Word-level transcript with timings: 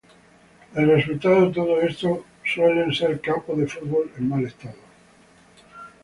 El 0.73 0.87
resultado 0.89 1.45
de 1.45 1.53
todo 1.53 1.79
esto 1.79 2.25
suelen 2.43 2.91
ser 2.91 3.21
campos 3.21 3.55
de 3.55 3.67
fútbol 3.67 4.09
en 4.17 4.29
mal 4.29 4.43
estado. 4.43 4.79